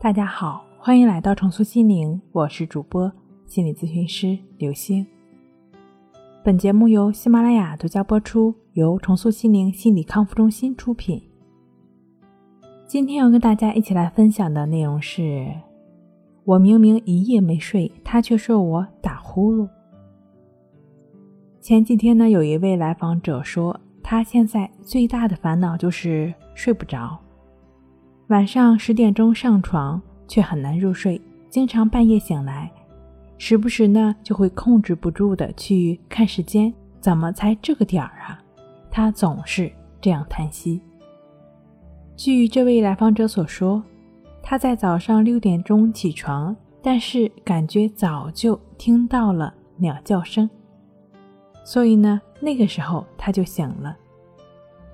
[0.00, 3.10] 大家好，欢迎来到重塑心灵，我是主播
[3.46, 5.04] 心理咨询师刘星。
[6.44, 11.20] 本节目由喜马拉雅独家播出，由重塑心灵心理康复中心出品。
[12.86, 15.52] 今天要跟大家一起来分享的内容是：
[16.44, 19.68] 我明明一夜没睡，他却说我打呼噜。
[21.60, 27.18] 前几天呢，有一位来访者说，他现在最大的烦恼就是睡不着。
[28.28, 32.70] 晚上十点钟上床，却很难入睡，经常半夜醒来，
[33.38, 38.38] 时不时呢就会控制不住的去看时间，怎么才这个点儿啊？
[38.90, 40.78] 他总是这样叹息。
[42.16, 43.82] 据这位来访者所说，
[44.42, 50.50] 他在早上六点钟起床，但是感觉早就听到了鸟叫声，
[51.64, 53.96] 所以呢那个时候他就醒了。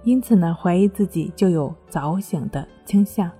[0.05, 3.31] 因此呢，怀疑自己就有早醒的倾向，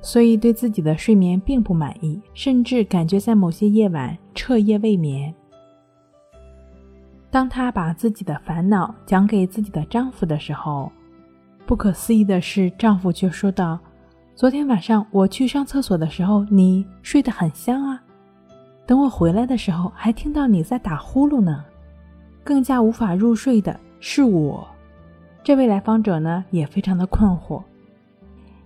[0.00, 5.34] 所以对自己的睡眠并不满意，甚至感觉在某些夜晚彻夜未眠。
[7.30, 10.90] 当她把自己的烦恼讲给自己的丈夫的时候，
[11.66, 13.78] 不可思议的是，丈夫却说道
[14.36, 18.00] ：“昨天晚上我去上厕所的时候，你睡得很香啊，
[18.86, 21.64] 等我回来的时候，还听到你在打呼噜呢。
[22.44, 24.66] 更加无法入睡的是我。”
[25.48, 27.62] 这位来访者呢也非常的困惑，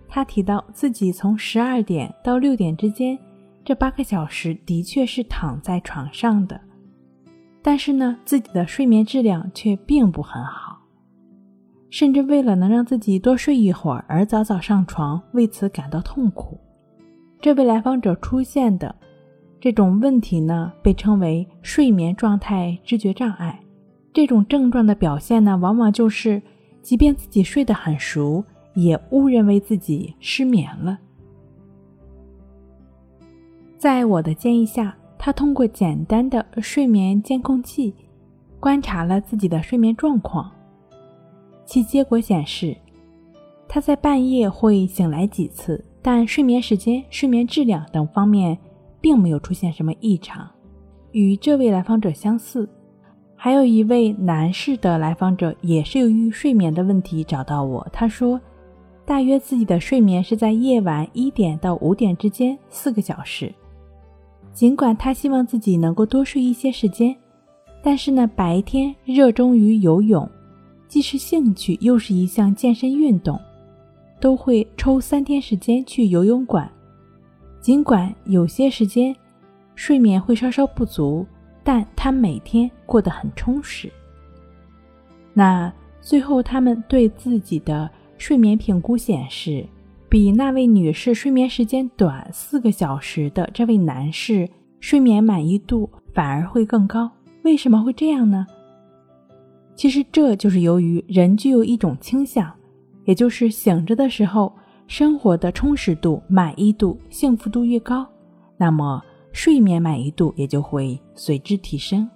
[0.08, 3.16] 他提到自己从十二点到六点之间
[3.64, 6.60] 这八个小时的确是躺在床上的，
[7.62, 10.80] 但是呢自己的睡眠质量却并不很好，
[11.88, 16.58] 甚至为了能让自己多睡一会儿而早早上床，为此感到痛苦。
[17.41, 18.92] 这位来访者出现的
[19.60, 23.60] 这种问题呢被称为睡眠状态知觉障碍，
[24.12, 26.42] 这种症状的表现呢往往就是。
[26.83, 28.44] 即便自己睡得很熟，
[28.75, 30.98] 也误认为自己失眠了。
[33.78, 37.94] 在我的建议下，他通过简单的睡眠监控器
[38.60, 40.50] 观察了自己的睡眠状况，
[41.65, 42.76] 其结果显示，
[43.69, 48.59] 他在半夜会醒来几次，但睡眠时间、睡眠质量等方面
[49.00, 50.49] 并没有出现什么异常，
[51.12, 52.69] 与这位来访者相似。
[53.44, 57.84] 还有一位男士的来访者也是由于睡眠的问题找到我。
[57.92, 58.41] 他说，
[59.04, 63.52] 大约自己的睡眠是在夜晚一点到五点之间，四个小时。
[64.52, 67.16] 尽管他希望自己能够多睡一些时间，
[67.82, 70.31] 但是呢，白天热衷于游泳，
[70.86, 73.36] 既是兴趣又是一项健身运动，
[74.20, 76.70] 都会抽三天时间去游泳馆。
[77.60, 79.12] 尽管有些时间
[79.75, 81.26] 睡眠会稍稍不足。
[81.65, 83.91] 但他每天过得很充实。
[85.33, 89.67] 那最后，他们对自己的睡眠评估显示，
[90.09, 94.49] 比那位女士睡眠时间短四个小时的这位男士
[94.81, 97.11] 睡眠满意度反而会更高。
[97.45, 98.47] 为什么会这样呢？
[99.75, 102.53] 其实这就是由于人具有一种倾向，
[103.05, 104.53] 也就是醒着的时候，
[104.87, 108.06] 生活的充实度、满意度、幸福度越高，
[108.56, 109.03] 那么。
[109.32, 112.09] 睡眠满意度也就会随之提升，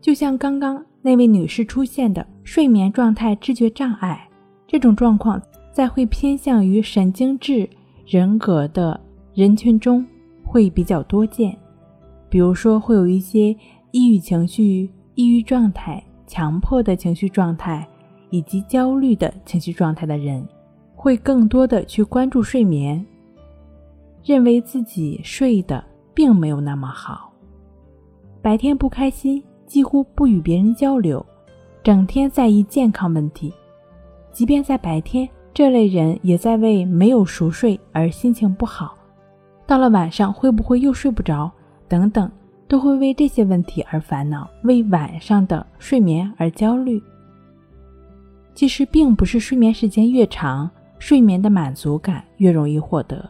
[0.00, 4.28] 就像刚刚那位女士出现的睡眠状态知觉障碍
[4.66, 5.40] 这种状况，
[5.72, 7.68] 在会偏向于神经质
[8.06, 9.00] 人格的
[9.34, 10.04] 人群中
[10.44, 11.56] 会比较多见。
[12.28, 13.56] 比如说，会有一些
[13.92, 17.88] 抑郁情绪、抑郁状态、强迫的情绪状态
[18.30, 20.46] 以及焦虑的情绪状态的人，
[20.94, 23.04] 会更多的去关注睡眠，
[24.24, 25.84] 认为自己睡的。
[26.20, 27.32] 并没有那么好。
[28.42, 31.24] 白天不开心，几乎不与别人交流，
[31.82, 33.50] 整天在意健康问题。
[34.30, 38.94] 即便在白天，这类人也在为没有熟睡而心情不好。
[39.66, 41.50] 到了晚上，会不会又睡不着？
[41.88, 42.30] 等等，
[42.68, 47.02] 都会为这些问题而烦恼，为晚上的睡眠而焦虑。
[48.54, 53.24] 其实，并不是睡眠时间越长，睡眠的满足感越容易获得。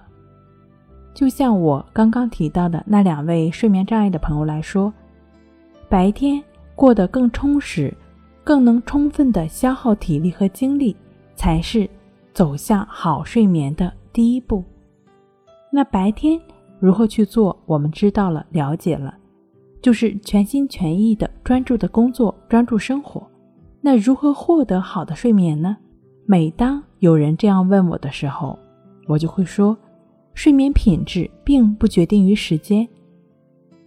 [1.13, 4.93] 就像我刚刚提到的那两位睡眠障碍的朋友来说，
[5.89, 6.43] 白天
[6.75, 7.93] 过得更充实，
[8.43, 10.97] 更能充分的消耗体力和精力，
[11.35, 11.89] 才是
[12.33, 14.65] 走向好睡眠的第一步。
[15.71, 16.41] 那白天
[16.79, 17.57] 如何去做？
[17.67, 19.15] 我们知道了，了解了，
[19.83, 23.23] 就是全心全意的专注的工作，专注生活。
[23.81, 25.77] 那如何获得好的睡眠呢？
[26.25, 28.59] 每当有人这样问我的时候，
[29.07, 29.77] 我就会说。
[30.43, 32.89] 睡眠品质并不决定于时间，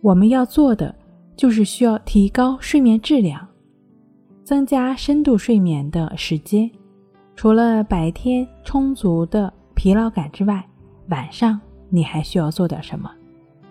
[0.02, 0.94] 我们要做的
[1.36, 3.44] 就是需要提高睡眠质量，
[4.44, 6.70] 增加深度睡眠的时间。
[7.36, 10.64] 除了白天充足的疲劳感之外，
[11.10, 11.60] 晚上
[11.90, 13.10] 你还需要做点什么。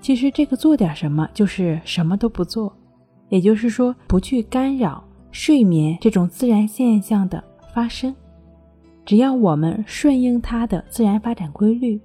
[0.01, 2.77] 其实这个做点什么就是什么都不做，
[3.29, 8.13] 也就是说不去干扰睡眠这种自然现象的发生。
[9.05, 12.01] 只要我们顺应它的自然发展规律，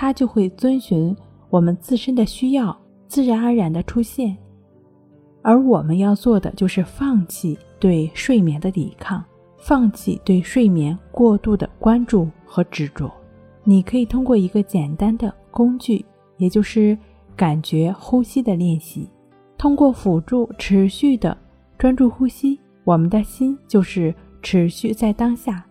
[0.00, 1.14] 它就会遵循
[1.50, 2.78] 我们自身的需要，
[3.08, 4.36] 自然而然的出现。
[5.42, 9.24] 而我们要做的就是放弃对睡眠的抵抗，
[9.56, 13.10] 放弃对睡眠过度的关注和执着。
[13.64, 16.04] 你可以通过一个简单的工具。
[16.36, 16.96] 也就是
[17.34, 19.10] 感觉呼吸的练习，
[19.56, 21.36] 通过辅助持续的
[21.76, 25.66] 专注呼吸，我们的心就是持续在当下。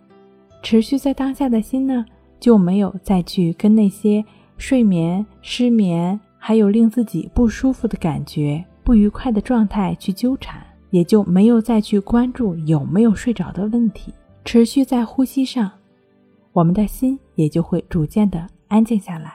[0.62, 2.04] 持续在当下的心呢，
[2.48, 4.24] 就没有再去跟那些
[4.56, 14.14] 睡眠、失眠，还有令自己不舒服的感觉、不愉快的状态去纠缠，也就没有再去关注有没有睡着的问题。
[14.46, 15.70] 持续在呼吸上，
[16.54, 19.34] 我们的心也就会逐渐的安静下来。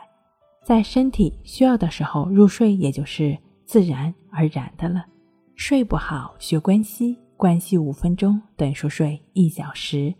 [0.65, 5.05] 在身体需要的时候入睡，也就是自然而然的了。
[5.53, 10.11] 睡不好学关息，关系五分钟等于说睡一小时。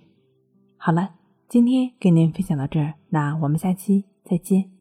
[0.78, 1.10] 好了，
[1.54, 4.73] 今天跟您分享到这儿，那我们下期再见。